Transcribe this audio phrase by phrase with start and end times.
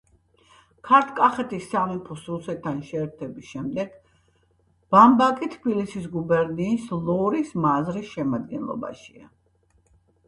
[0.87, 3.91] ქართლ-კახეთის სამეფოს რუსეთთან შეერთების შემდეგ
[4.97, 9.31] ბამბაკი თბილისის გუბერნიის ლორის მაზრის შემადგენლობაშია.